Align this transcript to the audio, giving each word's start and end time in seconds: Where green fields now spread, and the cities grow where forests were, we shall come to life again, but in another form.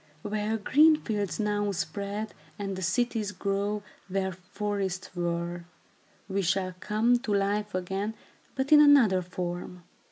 Where 0.23 0.57
green 0.57 0.95
fields 0.95 1.39
now 1.39 1.71
spread, 1.73 2.33
and 2.57 2.75
the 2.75 2.81
cities 2.81 3.31
grow 3.31 3.83
where 4.07 4.31
forests 4.31 5.15
were, 5.15 5.65
we 6.27 6.41
shall 6.41 6.73
come 6.79 7.19
to 7.19 7.31
life 7.31 7.75
again, 7.75 8.15
but 8.55 8.71
in 8.71 8.81
another 8.81 9.21
form. 9.21 9.83